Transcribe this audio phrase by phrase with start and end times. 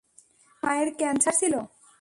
[0.03, 1.53] তোমার মায়ের ক্যান্সার ছিল?